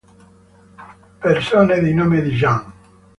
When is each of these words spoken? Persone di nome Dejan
Persone 1.19 1.79
di 1.79 1.93
nome 1.93 2.23
Dejan 2.23 2.73